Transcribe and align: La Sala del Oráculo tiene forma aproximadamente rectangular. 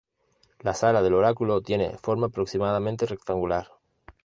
La 0.61 0.73
Sala 0.73 1.03
del 1.03 1.13
Oráculo 1.13 1.61
tiene 1.61 1.91
forma 2.01 2.25
aproximadamente 2.25 3.05
rectangular. 3.05 3.67